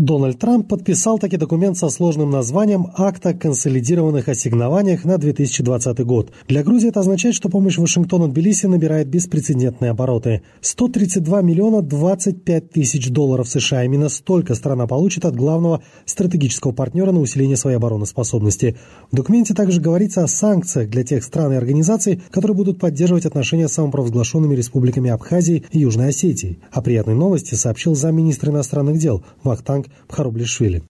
[0.00, 6.32] Дональд Трамп подписал таки документ со сложным названием «Акт о консолидированных ассигнованиях на 2020 год».
[6.48, 10.40] Для Грузии это означает, что помощь Вашингтона Тбилиси набирает беспрецедентные обороты.
[10.62, 13.84] 132 миллиона 25 тысяч долларов США.
[13.84, 18.78] Именно столько страна получит от главного стратегического партнера на усиление своей обороноспособности.
[19.12, 23.68] В документе также говорится о санкциях для тех стран и организаций, которые будут поддерживать отношения
[23.68, 26.58] с самопровозглашенными республиками Абхазии и Южной Осетии.
[26.72, 30.82] О приятной новости сообщил замминистра иностранных дел Вахтанг Пхарублишвили.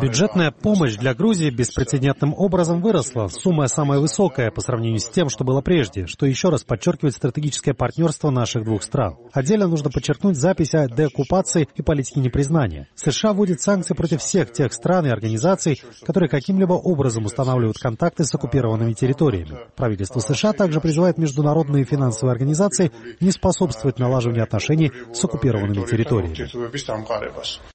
[0.00, 3.28] Бюджетная помощь для Грузии беспрецедентным образом выросла.
[3.28, 7.74] Сумма самая высокая по сравнению с тем, что было прежде, что еще раз подчеркивает стратегическое
[7.74, 9.16] партнерство наших двух стран.
[9.32, 12.88] Отдельно нужно подчеркнуть запись о деоккупации и политике непризнания.
[12.94, 18.34] США вводит санкции против всех тех стран и организаций, которые каким-либо образом устанавливают контакты с
[18.34, 19.58] оккупированными территориями.
[19.76, 26.46] Правительство США также призывает международные финансовые организации не способствовать налаживанию отношений с оккупированными территориями.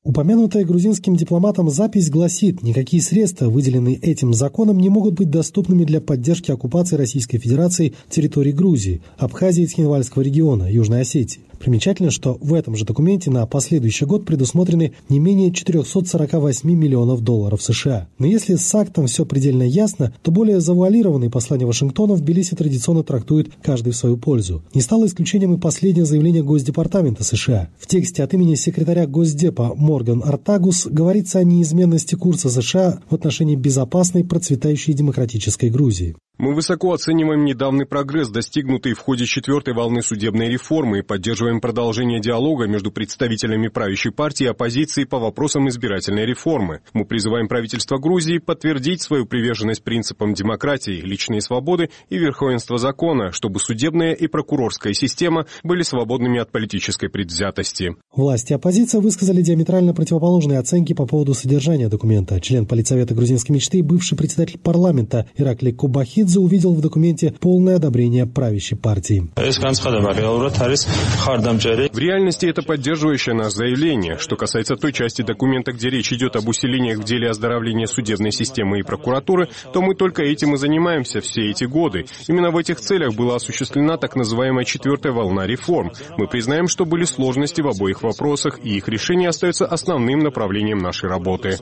[0.04, 6.02] Упомянутая грузинским дипломатом запись гласит, никакие средства, выделенные этим законом, не могут быть доступными для
[6.02, 11.42] поддержки оккупации Российской Федерации территории Грузии, Абхазии и Цхинвальского региона, Южной Осетии.
[11.62, 17.62] Примечательно, что в этом же документе на последующий год предусмотрены не менее 448 миллионов долларов
[17.62, 18.08] США.
[18.18, 23.04] Но если с актом все предельно ясно, то более завуалированные послания Вашингтона в Тбилиси традиционно
[23.04, 24.64] трактуют каждый в свою пользу.
[24.74, 27.70] Не стало исключением и последнее заявление Госдепартамента США.
[27.78, 33.56] В тексте от имени секретаря Госдепа Морган Артагус говорится о неизменности курса США в отношении
[33.56, 36.16] безопасной, процветающей демократической Грузии.
[36.42, 42.22] Мы высоко оцениваем недавний прогресс, достигнутый в ходе четвертой волны судебной реформы, и поддерживаем продолжение
[42.22, 46.82] диалога между представителями правящей партии и оппозиции по вопросам избирательной реформы.
[46.94, 53.60] Мы призываем правительство Грузии подтвердить свою приверженность принципам демократии, личной свободы и верховенства закона, чтобы
[53.60, 57.96] судебная и прокурорская система были свободными от политической предвзятости.
[58.16, 62.40] Власти и оппозиция высказали диаметрально противоположные оценки по поводу содержания документа.
[62.40, 68.78] Член политсовета грузинской мечты, бывший председатель парламента Иракли Кубахидзе увидел в документе полное одобрение правящей
[68.78, 69.30] партии.
[71.42, 74.18] В реальности это поддерживающее нас заявление.
[74.20, 78.80] Что касается той части документа, где речь идет об усилениях в деле оздоровления судебной системы
[78.80, 82.06] и прокуратуры, то мы только этим и занимаемся все эти годы.
[82.28, 85.92] Именно в этих целях была осуществлена так называемая четвертая волна реформ.
[86.18, 91.10] Мы признаем, что были сложности в обоих вопросах, и их решение остается основным направлением нашей
[91.10, 91.58] работы.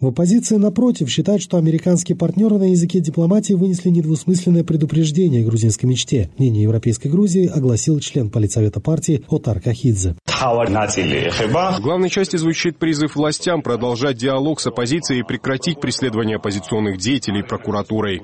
[0.00, 6.30] В оппозиции, напротив, считают, что американские партнеры на языке дипломатии вынесли недвусмысленное предупреждение грузинской мечте.
[6.38, 10.16] Мнение Европейской Грузии огласил член политсовета партии Отар Кахидзе.
[10.26, 17.44] В главной части звучит призыв властям продолжать диалог с оппозицией и прекратить преследование оппозиционных деятелей
[17.44, 18.22] прокуратурой.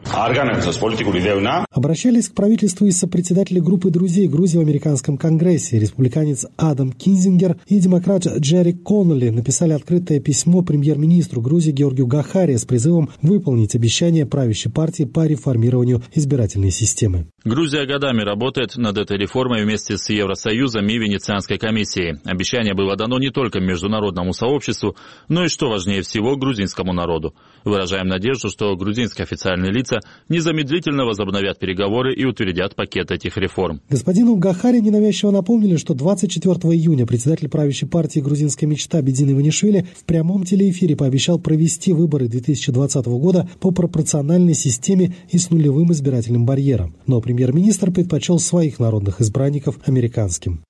[1.71, 5.79] Обращались к правительству и сопредседатели группы друзей Грузии в американском конгрессе.
[5.79, 12.65] Республиканец Адам Кинзингер и демократ Джерри Коннелли написали открытое письмо премьер-министру Грузии Георгию Гахаре с
[12.65, 17.27] призывом выполнить обещание правящей партии по реформированию избирательной системы.
[17.45, 22.19] Грузия годами работает над этой реформой вместе с Евросоюзом и Венецианской комиссией.
[22.25, 24.97] Обещание было дано не только международному сообществу,
[25.29, 27.35] но и, что важнее всего, грузинскому народу.
[27.65, 33.83] Выражаем надежду, что грузинские официальные лица незамедлительно возобновят переговоры и утвердят пакет этих реформ.
[33.91, 40.05] Господину Гахаре ненавязчиво напомнили, что 24 июня председатель правящей партии «Грузинская мечта» Бедин Иванишвили в
[40.05, 46.95] прямом телеэфире пообещал провести выборы 2020 года по пропорциональной системе и с нулевым избирательным барьером.
[47.07, 50.63] Но премьер-министр предпочел своих народных избранников американским.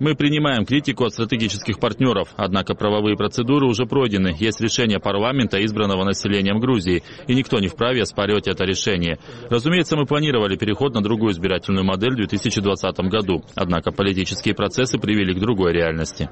[0.00, 4.34] Мы принимаем критику от стратегических партнеров, однако правовые процедуры уже пройдены.
[4.38, 9.18] Есть решение парламента, избранного населением Грузии, и никто не вправе оспаривать это решение.
[9.48, 15.34] Разумеется, мы планировали переход на другую избирательную модель в 2020 году, однако политические процессы привели
[15.34, 16.28] к другой реальности.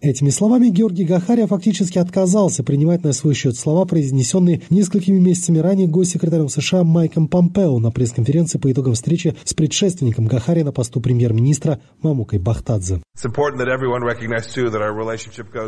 [0.00, 5.88] Этими словами Георгий Гахария фактически отказался принимать на свой счет слова, произнесенные несколькими месяцами ранее
[5.88, 11.80] госсекретарем США Майком Помпео на пресс-конференции по итогам встречи с предшественником Гахария на посту премьер-министра
[12.02, 13.02] Мамукой Бахтадзе.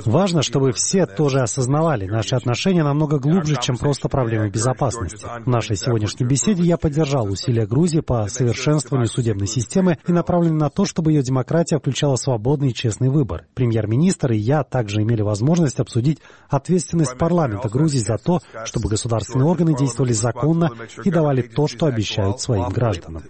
[0.04, 5.24] Важно, чтобы все тоже осознавали, наши отношения намного глубже, чем просто проблемы безопасности.
[5.44, 10.70] В нашей сегодняшней беседе я поддержал усилия Грузии по совершенствованию судебной системы и направлен на
[10.70, 13.46] то, чтобы ее демократия включала свободный и честный выбор.
[13.54, 16.18] Премьер-министр и я также имели возможность обсудить
[16.48, 20.70] ответственность парламента Грузии за то, чтобы государственные органы действовали законно
[21.04, 23.22] и давали то, что обещают своим гражданам.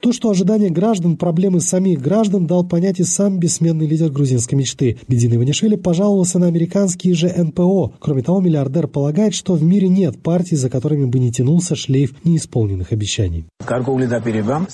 [0.00, 4.98] То, что ожидания граждан, проблемы самих граждан, дал понять и сам бессменный лидер грузинской мечты.
[5.08, 7.94] Бедин Иванишвили пожаловался на американские же НПО.
[7.98, 12.12] Кроме того, миллиардер полагает, что в мире нет партий, за которыми бы не тянулся шлейф
[12.24, 13.46] неисполненных обещаний.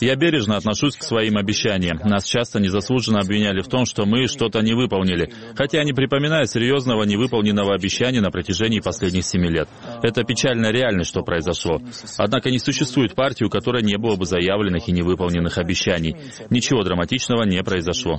[0.00, 1.98] Я бережно отношусь к своим обещаниям.
[2.04, 7.04] Нас часто незаслуженно обвиняли в том, что мы что-то не выполнили, хотя не припоминаю серьезного
[7.04, 9.68] невыполненного обещания на протяжении последних семи лет.
[10.02, 11.80] Это печальная реальность, что произошло.
[12.18, 16.16] Однако не существует партии, у которой не было бы заявленных и невыполненных обещаний.
[16.50, 18.18] Ничего драматичного не произошло.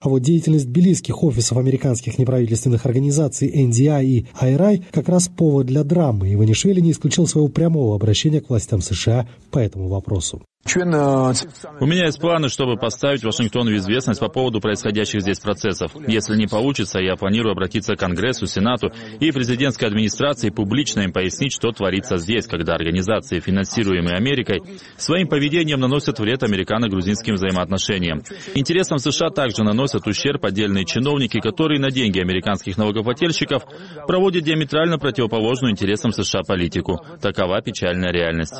[0.00, 5.84] А вот деятельность тбилисских офисов американских неправительственных организаций NDI и IRI как раз повод для
[5.84, 6.34] драмы.
[6.34, 10.42] Иванишвили не исключил своего прямого обращения к властям США по этому вопросу.
[10.64, 15.90] У меня есть планы, чтобы поставить Вашингтон в известность по поводу происходящих здесь процессов.
[16.06, 21.52] Если не получится, я планирую обратиться к Конгрессу, Сенату и президентской администрации публично им пояснить,
[21.52, 24.62] что творится здесь, когда организации, финансируемые Америкой,
[24.96, 28.22] своим поведением наносят вред американо-грузинским взаимоотношениям.
[28.54, 33.64] Интересам США также наносят ущерб отдельные чиновники, которые на деньги американских налогоплательщиков
[34.06, 37.00] проводят диаметрально противоположную интересам США политику.
[37.20, 38.54] Такова печальная реальность.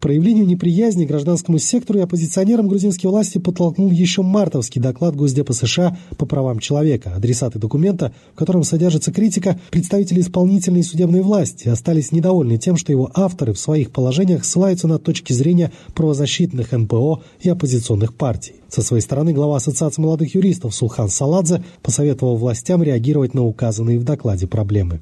[0.00, 6.24] Проявлению неприязни гражданскому сектору и оппозиционерам грузинские власти подтолкнул еще мартовский доклад Госдепа США по
[6.24, 7.14] правам человека.
[7.16, 12.92] Адресаты документа, в котором содержится критика, представители исполнительной и судебной власти остались недовольны тем, что
[12.92, 18.56] его авторы в своих положениях ссылаются на точки зрения правозащитных НПО и оппозиционных партий.
[18.68, 24.04] Со своей стороны глава Ассоциации молодых юристов Сулхан Саладзе посоветовал властям реагировать на указанные в
[24.04, 25.00] докладе проблемы.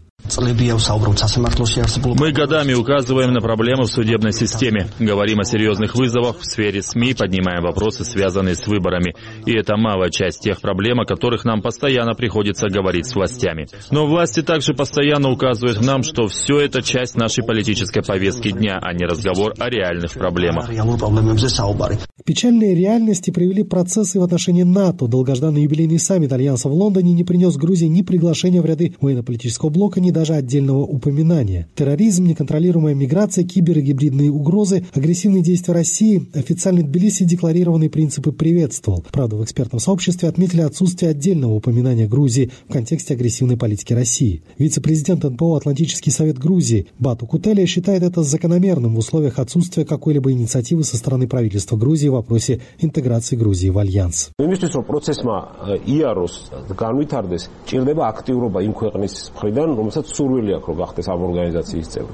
[2.17, 7.15] Мы годами указываем на проблемы в судебной системе, говорим о серьезных вызовах в сфере СМИ,
[7.15, 9.15] поднимаем вопросы, связанные с выборами.
[9.47, 13.67] И это малая часть тех проблем, о которых нам постоянно приходится говорить с властями.
[13.91, 18.93] Но власти также постоянно указывают нам, что все это часть нашей политической повестки дня, а
[18.93, 20.69] не разговор о реальных проблемах.
[20.69, 25.09] К печальной реальности привели процессы в отношении НАТО.
[25.09, 30.01] Долгожданный юбилейный саммит Альянса в Лондоне не принес Грузии ни приглашения в ряды военно-политического блока,
[30.01, 31.69] ни даже отдельного упоминания.
[31.75, 39.05] Терроризм, неконтролируемая миграция, кибер и гибридные угрозы, агрессивные действия России, официальный Тбилиси декларированные принципы приветствовал.
[39.11, 44.43] Правда, в экспертном сообществе отметили отсутствие отдельного упоминания Грузии в контексте агрессивной политики России.
[44.59, 50.85] Вице-президент НПО «Атлантический совет Грузии» Бату Кутелия считает это закономерным в условиях отсутствия какой-либо инициативы
[50.85, 54.31] со стороны правительства Грузии в вопросе интеграции Грузии в Альянс.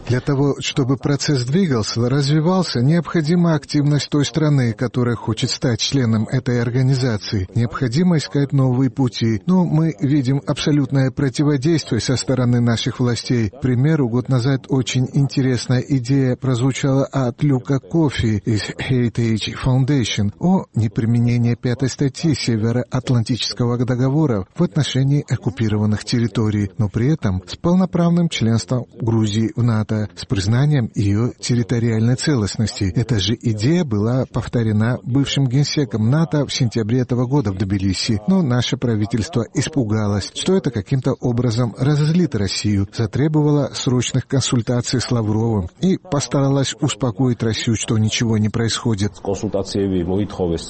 [0.09, 6.61] Для того, чтобы процесс двигался, развивался, необходима активность той страны, которая хочет стать членом этой
[6.61, 7.49] организации.
[7.55, 9.43] Необходимо искать новые пути.
[9.47, 13.51] Но мы видим абсолютное противодействие со стороны наших властей.
[13.51, 20.65] К примеру, год назад очень интересная идея прозвучала от Люка Кофи из Heritage Foundation о
[20.75, 28.86] неприменении пятой статьи Североатлантического договора в отношении оккупированных территорий, но при этом с полноправным членством
[29.00, 32.92] Грузии в НАТО, с признанием ее территориальной целостности.
[32.96, 38.42] Эта же идея была повторена бывшим генсеком НАТО в сентябре этого года в Тбилиси, но
[38.42, 45.98] наше правительство испугалось, что это каким-то образом разозлит Россию, затребовало срочных консультаций с Лавровым и
[45.98, 49.12] постаралась успокоить Россию, что ничего не происходит.
[49.24, 50.66] კონსულტაციები მოითხოვეს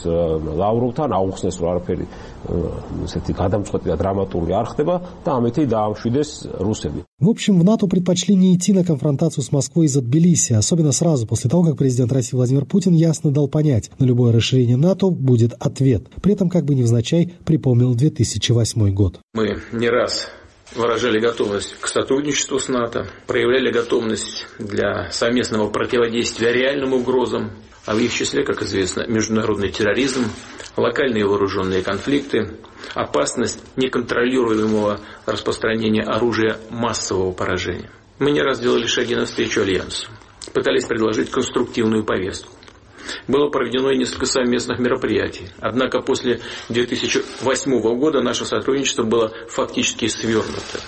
[0.61, 2.05] ლავროვთან, აუხსნეს რომ არაფერი
[3.07, 6.29] ესეთი გადამწყვეტი და დრამატული არ ხდება და ამეთი დაამშვიდეს
[6.88, 7.04] Тбилисами.
[7.18, 11.26] В общем, в НАТО предпочли не идти на конфронтацию с Москвой из-за Тбилиси, особенно сразу
[11.26, 15.54] после того, как президент России Владимир Путин ясно дал понять, на любое расширение НАТО будет
[15.58, 16.06] ответ.
[16.22, 19.20] При этом, как бы невзначай, припомнил 2008 год.
[19.34, 20.28] Мы не раз
[20.74, 27.52] выражали готовность к сотрудничеству с НАТО, проявляли готовность для совместного противодействия реальным угрозам,
[27.88, 30.26] а в их числе, как известно, международный терроризм,
[30.76, 32.58] локальные вооруженные конфликты,
[32.92, 37.90] опасность неконтролируемого распространения оружия массового поражения.
[38.18, 40.10] Мы не раз делали шаги навстречу Альянсу,
[40.52, 42.52] пытались предложить конструктивную повестку.
[43.26, 45.48] Было проведено и несколько совместных мероприятий.
[45.58, 50.78] Однако после 2008 года наше сотрудничество было фактически свернуто,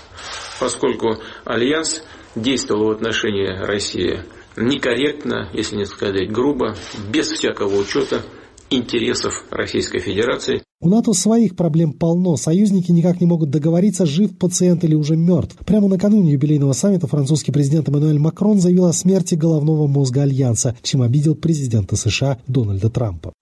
[0.61, 1.17] поскольку
[1.47, 2.03] Альянс
[2.35, 4.23] действовал в отношении России
[4.61, 6.77] некорректно, если не сказать грубо,
[7.13, 8.23] без всякого учета
[8.71, 10.63] интересов Российской Федерации.
[10.83, 12.37] У НАТО своих проблем полно.
[12.37, 15.57] Союзники никак не могут договориться, жив пациент или уже мертв.
[15.67, 21.03] Прямо накануне юбилейного саммита французский президент Эммануэль Макрон заявил о смерти головного мозга Альянса, чем
[21.03, 23.33] обидел президента США Дональда Трампа.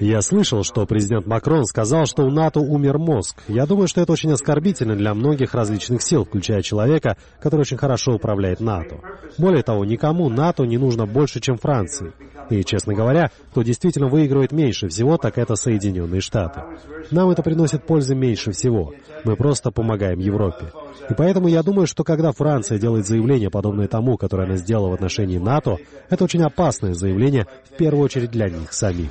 [0.00, 3.42] Я слышал, что президент Макрон сказал, что у НАТО умер мозг.
[3.48, 8.12] Я думаю, что это очень оскорбительно для многих различных сил, включая человека, который очень хорошо
[8.14, 9.00] управляет НАТО.
[9.38, 12.12] Более того, никому НАТО не нужно больше, чем Франции.
[12.50, 16.62] И, честно говоря, кто действительно выигрывает меньше всего, так это Соединенные Штаты.
[17.10, 18.92] Нам это приносит пользы меньше всего.
[19.24, 20.66] Мы просто помогаем Европе.
[21.08, 24.94] И поэтому я думаю, что когда Франция делает заявление, подобное тому, которое она сделала в
[24.94, 26.42] отношении НАТО, это очень
[26.74, 29.10] опасное заявление, в первую очередь для них самих.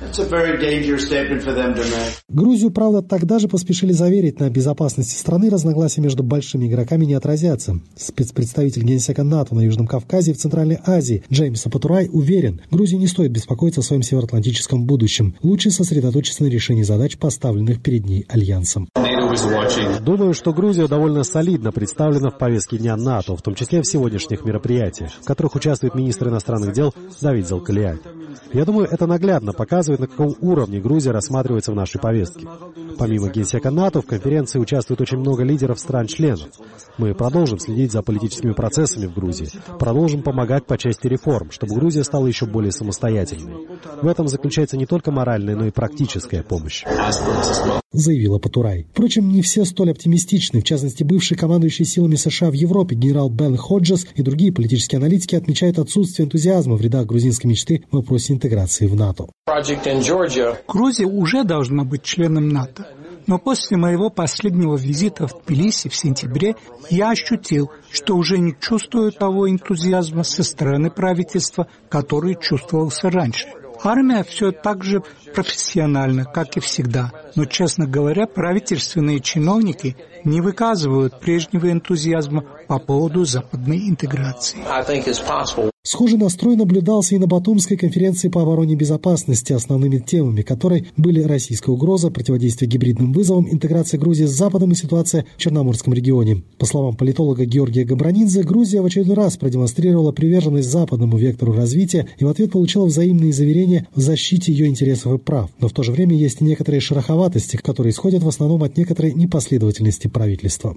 [2.28, 7.80] Грузию, правда, тогда же поспешили заверить, на безопасности страны разногласия между большими игроками не отразятся.
[7.96, 13.06] Спецпредставитель Генсека НАТО на Южном Кавказе и в Центральной Азии Джеймс Апатурай уверен, Грузии не
[13.06, 15.34] стоит беспокоиться о своем североатлантическом будущем.
[15.42, 18.88] Лучше сосредоточиться на решении задач, поставленных перед ней Альянсом.
[20.00, 24.44] Думаю, что Грузия довольно солидно представлена в повестке дня НАТО, в том числе в сегодняшних
[24.44, 27.98] мероприятиях, в которых участвует министр иностранных дел Давид Залкалиай.
[28.52, 32.46] Я думаю, это наглядно показывает, на каком уровне Грузия рассматривается в нашей повестке.
[32.98, 36.48] Помимо генсека НАТО, в конференции участвует очень много лидеров стран-членов.
[36.98, 39.48] Мы продолжим следить за политическими процессами в Грузии,
[39.78, 43.66] продолжим помогать по части реформ, чтобы Грузия стала еще более самостоятельной.
[44.00, 46.84] В этом заключается не только моральная, но и практическая помощь.
[47.92, 48.86] Заявила Патурай.
[48.92, 50.60] Впрочем, не все столь оптимистичны.
[50.60, 55.34] В частности, бывший командующий силами США в Европе генерал Бен Ходжес и другие политические аналитики
[55.34, 59.26] отмечают отсутствие энтузиазма в рядах грузинской мечты в вопросе интеграции в НАТО.
[60.68, 62.86] Грузия уже должна быть членом НАТО.
[63.26, 66.56] Но после моего последнего визита в Тбилиси в сентябре
[66.90, 73.48] я ощутил, что уже не чувствую того энтузиазма со стороны правительства, который чувствовался раньше.
[73.84, 75.02] Армия все так же
[75.34, 77.12] профессиональна, как и всегда.
[77.36, 84.64] Но, честно говоря, правительственные чиновники не выказывают прежнего энтузиазма по поводу западной интеграции.
[85.86, 91.72] Схожий настрой наблюдался и на Батумской конференции по обороне безопасности, основными темами которой были российская
[91.72, 96.42] угроза, противодействие гибридным вызовам, интеграция Грузии с Западом и ситуация в Черноморском регионе.
[96.56, 102.24] По словам политолога Георгия Габранидзе, Грузия в очередной раз продемонстрировала приверженность западному вектору развития и
[102.24, 105.50] в ответ получила взаимные заверения в защите ее интересов и прав.
[105.60, 109.12] Но в то же время есть и некоторые шероховатости, которые исходят в основном от некоторой
[109.12, 110.74] непоследовательности правительства.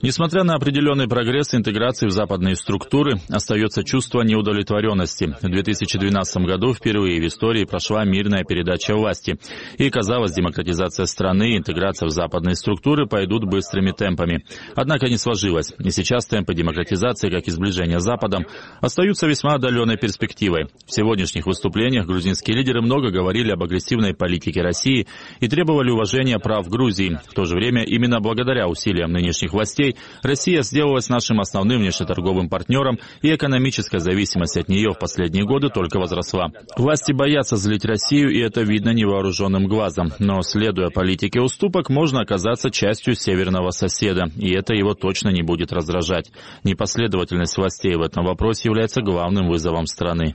[0.00, 5.36] Несмотря на определенный прогресс интеграции в западные структуры, остается чувство неудовлетворенности.
[5.42, 9.38] В 2012 году впервые в истории прошла мирная передача власти.
[9.76, 14.44] И, казалось, демократизация страны и интеграция в западные структуры пойдут быстрыми темпами.
[14.74, 15.74] Однако не сложилось.
[15.78, 18.46] И сейчас темпы демократизации, как и сближения с Западом,
[18.80, 20.68] остаются весьма отдаленной перспективой.
[20.86, 25.06] В сегодняшних выступлениях грузинские лидеры много говорили об агрессивной политике России
[25.40, 27.18] и требовали уважения прав Грузии.
[27.28, 32.98] В то же время именно благодаря усилиям нынешних властей Россия сделалась нашим основным внешнеторговым партнером,
[33.22, 36.48] и экономическая зависимость от нее в последние годы только возросла.
[36.76, 40.12] Власти боятся злить Россию, и это видно невооруженным глазом.
[40.18, 45.72] Но, следуя политике уступок, можно оказаться частью северного соседа, и это его точно не будет
[45.72, 46.30] раздражать.
[46.64, 50.34] Непоследовательность властей в этом вопросе является главным вызовом страны.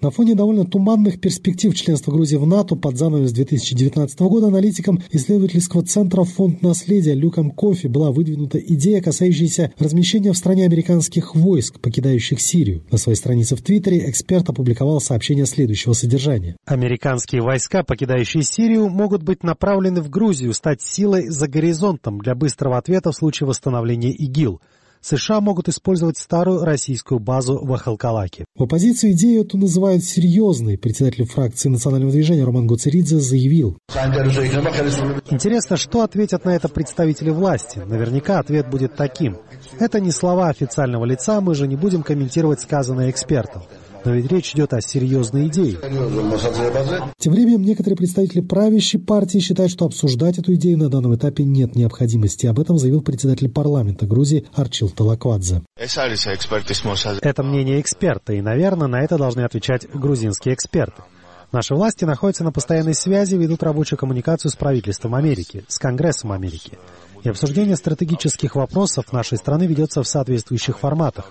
[0.00, 4.98] На фоне довольно туманных перспектив членства Грузии в НАТО под занавес 2019 года аналитикам
[5.42, 11.80] исследовательского центра «Фонд наследия» Люком Кофи была выдвинута идея, касающаяся размещения в стране американских войск,
[11.80, 12.84] покидающих Сирию.
[12.90, 16.56] На своей странице в Твиттере эксперт опубликовал сообщение следующего содержания.
[16.64, 22.78] Американские войска, покидающие Сирию, могут быть направлены в Грузию, стать силой за горизонтом для быстрого
[22.78, 24.60] ответа в случае восстановления ИГИЛ–
[25.02, 28.44] США могут использовать старую российскую базу в Ахалкалаке.
[28.56, 30.78] В оппозицию идею эту называют серьезной.
[30.78, 33.76] Председатель фракции национального движения Роман Гуцеридзе заявил.
[35.30, 37.80] Интересно, что ответят на это представители власти?
[37.84, 39.38] Наверняка ответ будет таким.
[39.80, 43.62] Это не слова официального лица, мы же не будем комментировать сказанное экспертом.
[44.04, 45.78] Но ведь речь идет о серьезной идее.
[47.18, 51.76] Тем временем некоторые представители правящей партии считают, что обсуждать эту идею на данном этапе нет
[51.76, 52.46] необходимости.
[52.46, 55.62] Об этом заявил председатель парламента Грузии Арчил Талаквадзе.
[57.22, 61.02] Это мнение эксперта, и, наверное, на это должны отвечать грузинские эксперты.
[61.52, 66.78] Наши власти находятся на постоянной связи, ведут рабочую коммуникацию с правительством Америки, с Конгрессом Америки.
[67.22, 71.30] И обсуждение стратегических вопросов нашей страны ведется в соответствующих форматах.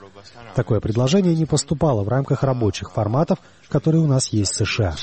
[0.56, 4.96] Такое предложение не поступало в рамках рабочих форматов, которые у нас есть в США.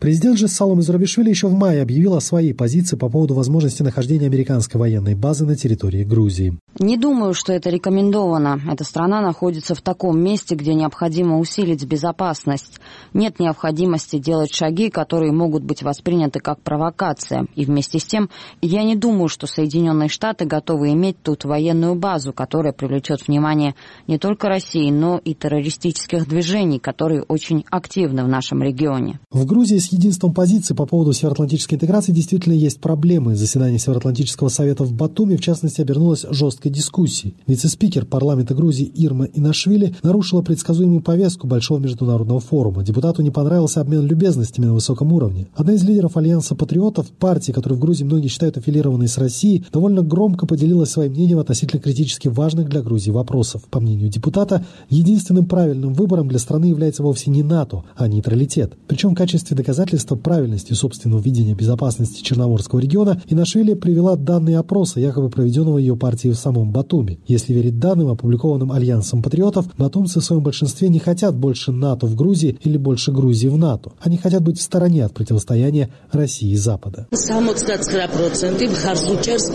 [0.00, 4.26] Президент же Салом Израбишвили еще в мае объявил о своей позиции по поводу возможности нахождения
[4.26, 6.58] американской военной базы на территории Грузии.
[6.80, 8.60] Не думаю, что это рекомендовано.
[8.70, 12.80] Эта страна находится в таком месте, где необходимо усилить безопасность.
[13.14, 17.46] Нет необходимости делать шаги, которые могут быть восприняты как провокация.
[17.54, 18.28] И вместе с тем,
[18.60, 23.76] я не думаю, что Соединенные Штаты готовы иметь тут военную базу, которая привлечет внимание
[24.08, 29.20] не только России, но и террористических движений, которые очень активны в нашем регионе.
[29.30, 33.36] В Грузии с единством позиций по поводу североатлантической интеграции действительно есть проблемы.
[33.36, 37.34] Заседание Североатлантического совета в Батуми, в частности, обернулось жесткой дискуссией.
[37.46, 42.82] Вице-спикер парламента Грузии Ирма Инашвили нарушила предсказуемую повестку Большого международного форума.
[42.82, 45.48] Депутату не понравился обмен любезностями на высоком уровне.
[45.54, 50.02] Одна из лидеров Альянса патриотов, партии, которую в Грузии многие считают аффилированной с Россией, довольно
[50.02, 53.62] громко поделилась своим мнением относительно критически важных для Грузии вопросов.
[53.70, 58.74] По мнению депутата, единственным правильным выбором для страны является вовсе не НАТО, а нейтралитет.
[58.86, 65.00] Причем в качестве доказательства доказательства правильности собственного видения безопасности Черноморского региона, Инашвили привела данные опроса,
[65.00, 67.18] якобы проведенного ее партией в самом Батуми.
[67.26, 72.14] Если верить данным, опубликованным Альянсом патриотов, батумцы в своем большинстве не хотят больше НАТО в
[72.14, 73.90] Грузии или больше Грузии в НАТО.
[74.00, 77.08] Они хотят быть в стороне от противостояния России и Запада.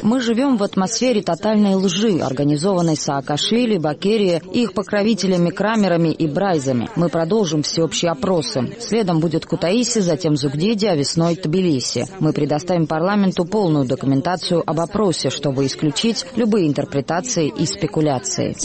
[0.03, 6.89] Мы живем в атмосфере тотальной лжи, организованной Саакашвили, Бакерия и их покровителями Крамерами и Брайзами.
[6.97, 8.75] Мы продолжим всеобщие опросы.
[8.81, 12.07] Следом будет Кутаиси, затем Зугдиди, а весной Тбилиси.
[12.19, 18.55] Мы предоставим парламенту полную документацию об опросе, чтобы исключить любые интерпретации и спекуляции.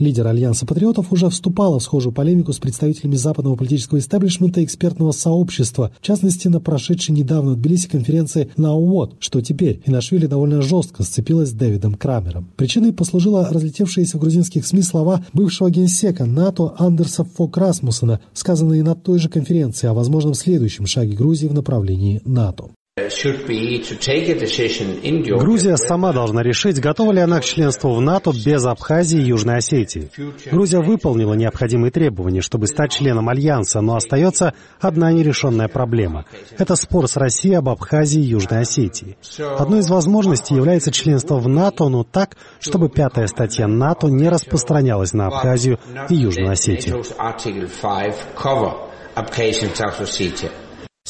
[0.00, 5.12] Лидер Альянса патриотов уже вступала в схожую полемику с представителями западного политического истеблишмента и экспертного
[5.12, 10.62] сообщества, в частности, на прошедшей недавно в Тбилиси конференции «Now What», что теперь Инашвили довольно
[10.62, 12.50] жестко сцепилась с Дэвидом Крамером.
[12.56, 18.94] Причиной послужила разлетевшиеся в грузинских СМИ слова бывшего генсека НАТО Андерса Фок Расмуссена, сказанные на
[18.94, 22.70] той же конференции о возможном следующем шаге Грузии в направлении НАТО.
[25.38, 29.58] Грузия сама должна решить, готова ли она к членству в НАТО без Абхазии и Южной
[29.58, 30.10] Осетии.
[30.50, 36.26] Грузия выполнила необходимые требования, чтобы стать членом Альянса, но остается одна нерешенная проблема.
[36.58, 39.16] Это спор с Россией об Абхазии и Южной Осетии.
[39.58, 45.12] Одной из возможностей является членство в НАТО, но так, чтобы пятая статья НАТО не распространялась
[45.12, 47.02] на Абхазию и Южную Осетию.
[49.16, 50.52] application of procedure.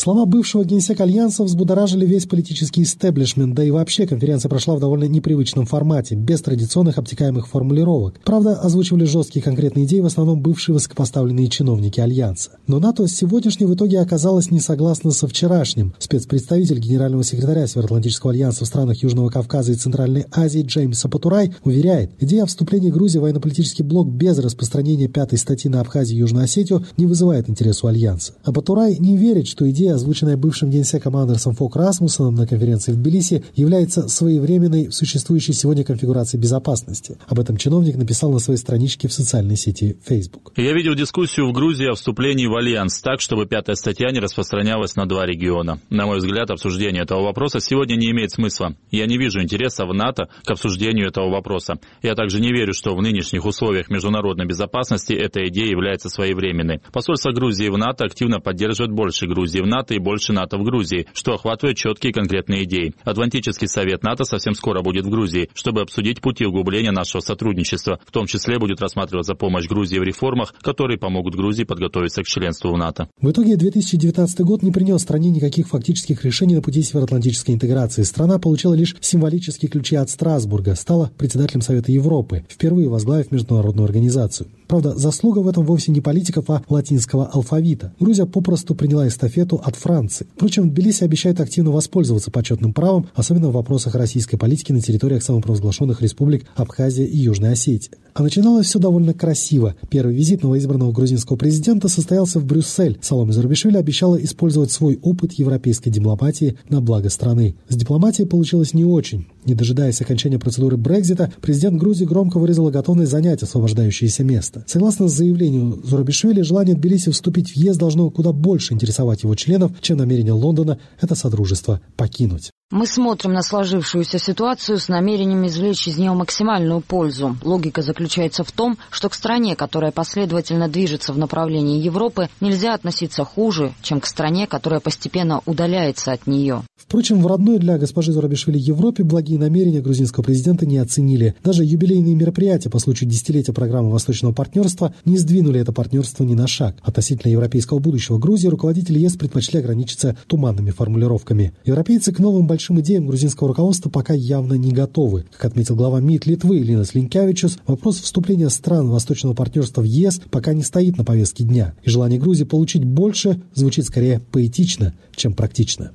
[0.00, 5.04] Слова бывшего генсека Альянса взбудоражили весь политический истеблишмент, да и вообще конференция прошла в довольно
[5.04, 8.18] непривычном формате, без традиционных обтекаемых формулировок.
[8.24, 12.52] Правда, озвучивали жесткие конкретные идеи в основном бывшие высокопоставленные чиновники Альянса.
[12.66, 15.92] Но НАТО сегодняшней в итоге оказалось не согласно со вчерашним.
[15.98, 22.12] Спецпредставитель генерального секретаря Североатлантического альянса в странах Южного Кавказа и Центральной Азии Джеймс Апатурай уверяет,
[22.20, 26.44] идея о вступлении Грузии в военно-политический блок без распространения пятой статьи на Абхазию и Южную
[26.44, 28.32] Осетию не вызывает интереса у Альянса.
[28.44, 32.96] Апатурай не верит, что идея идея, озвученная бывшим генсеком Андерсом Фог Расмуссеном на конференции в
[32.96, 37.18] Тбилиси, является своевременной в существующей сегодня конфигурации безопасности.
[37.26, 40.52] Об этом чиновник написал на своей страничке в социальной сети Facebook.
[40.56, 44.96] Я видел дискуссию в Грузии о вступлении в Альянс так, чтобы пятая статья не распространялась
[44.96, 45.80] на два региона.
[45.90, 48.74] На мой взгляд, обсуждение этого вопроса сегодня не имеет смысла.
[48.90, 51.78] Я не вижу интереса в НАТО к обсуждению этого вопроса.
[52.02, 56.80] Я также не верю, что в нынешних условиях международной безопасности эта идея является своевременной.
[56.92, 61.06] Посольство Грузии в НАТО активно поддерживает больше Грузии в НАТО, и больше НАТО в Грузии,
[61.14, 62.92] что охватывает четкие конкретные идеи.
[63.04, 67.98] Атлантический совет НАТО совсем скоро будет в Грузии, чтобы обсудить пути углубления нашего сотрудничества.
[68.06, 72.72] В том числе будет рассматриваться помощь Грузии в реформах, которые помогут Грузии подготовиться к членству
[72.72, 73.08] в НАТО.
[73.20, 78.02] В итоге 2019 год не принес стране никаких фактических решений на пути североатлантической интеграции.
[78.02, 84.48] Страна получила лишь символические ключи от Страсбурга, стала председателем Совета Европы, впервые возглавив международную организацию.
[84.70, 87.92] Правда, заслуга в этом вовсе не политиков, а латинского алфавита.
[87.98, 90.28] Грузия попросту приняла эстафету от Франции.
[90.36, 96.02] Впрочем, Тбилиси обещает активно воспользоваться почетным правом, особенно в вопросах российской политики на территориях самопровозглашенных
[96.02, 97.98] республик Абхазия и Южная Осетия.
[98.14, 99.74] А начиналось все довольно красиво.
[99.88, 102.98] Первый визит новоизбранного грузинского президента состоялся в Брюссель.
[103.02, 107.56] Саломе Зарубишвили обещала использовать свой опыт европейской дипломатии на благо страны.
[107.68, 109.26] С дипломатией получилось не очень.
[109.44, 114.64] Не дожидаясь окончания процедуры Брекзита, президент Грузии громко выразила готовность занять освобождающееся место.
[114.66, 119.96] Согласно заявлению Зурабишвили, желание Тбилиси вступить в ЕС должно куда больше интересовать его членов, чем
[119.98, 122.50] намерение Лондона это содружество покинуть.
[122.72, 127.36] Мы смотрим на сложившуюся ситуацию с намерением извлечь из нее максимальную пользу.
[127.42, 133.24] Логика заключается в том, что к стране, которая последовательно движется в направлении Европы, нельзя относиться
[133.24, 136.62] хуже, чем к стране, которая постепенно удаляется от нее.
[136.76, 141.36] Впрочем, в родной для госпожи Зурабишвили Европе благие благие намерения грузинского президента не оценили.
[141.44, 146.48] Даже юбилейные мероприятия по случаю десятилетия программы Восточного партнерства не сдвинули это партнерство ни на
[146.48, 146.76] шаг.
[146.82, 151.52] Относительно европейского будущего Грузии руководители ЕС предпочли ограничиться туманными формулировками.
[151.64, 155.26] Европейцы к новым большим идеям грузинского руководства пока явно не готовы.
[155.30, 160.54] Как отметил глава МИД Литвы Линас Линкявичус, вопрос вступления стран Восточного партнерства в ЕС пока
[160.54, 161.74] не стоит на повестке дня.
[161.84, 165.92] И желание Грузии получить больше звучит скорее поэтично, чем практично.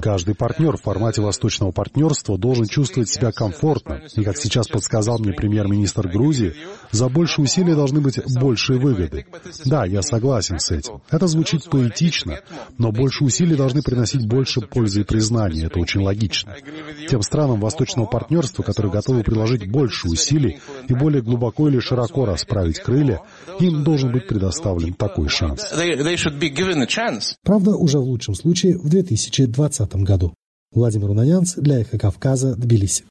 [0.00, 4.02] Каждый партнер в формате Восточного партнерства должен чувствовать себя комфортно.
[4.16, 6.54] И, как сейчас подсказал мне премьер-министр Грузии,
[6.90, 9.26] за большие усилия должны быть большие выгоды.
[9.64, 11.02] Да, я согласен с этим.
[11.10, 12.40] Это звучит поэтично,
[12.78, 15.66] но больше усилий должны приносить больше пользы и признания.
[15.66, 16.56] Это очень логично.
[17.08, 22.80] Тем странам Восточного партнерства, которые готовы приложить больше усилий и более глубоко или широко расправить
[22.80, 23.20] крылья,
[23.58, 25.72] им должен быть предоставлен такой шанс.
[27.42, 30.34] Правда, уже в лучшем случае в 2020 году.
[30.74, 33.00] Владимир Унанянц для «Эхо Кавказа», Тбилиси.